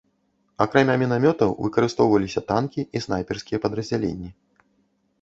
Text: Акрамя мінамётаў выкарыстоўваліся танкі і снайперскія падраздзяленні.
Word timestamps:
Акрамя 0.63 0.95
мінамётаў 1.01 1.53
выкарыстоўваліся 1.67 2.45
танкі 2.55 2.81
і 2.95 3.05
снайперскія 3.07 3.57
падраздзяленні. 3.67 4.37